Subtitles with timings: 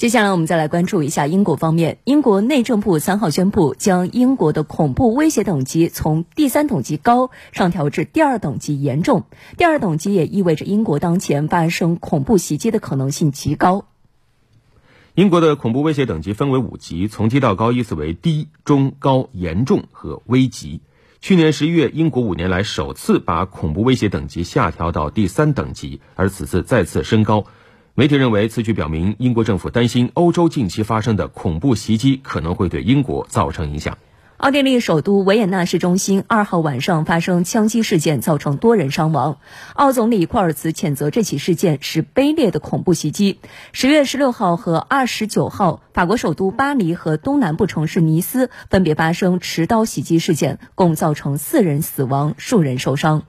[0.00, 1.98] 接下来我们再来关注一下英国方面。
[2.04, 9.24] 英国内政部三号宣布，将英国的恐怖威胁等级从第三等级高上调至第二等级严重。
[9.58, 13.84] 第二等级也意味着英国当前发生恐怖袭击的可能性极高。
[15.16, 20.80] 英国的恐怖威胁等级分为五级，从低到高依次为低、中、高、严重和危急。
[21.20, 27.44] 去年十一月，英国五年来首次把恐怖威胁等级下调到第三等级，而此次再次升高。
[28.00, 33.98] 媒体认为，此举表明英国政府担心欧洲近期发生的恐怖袭击可能会对英国造成影响。
[34.38, 39.36] 奥地利首都维也纳市中心二号晚上发生枪击事件，造成多人伤亡。
[39.74, 43.38] 奥总理库尔茨谴责这起事件是卑劣的恐怖袭击。
[43.72, 53.24] 十月十六号和二十九号，法国首都巴黎和东南部城市尼斯分别发生持刀袭击事件，共造成四人死亡，数人受伤。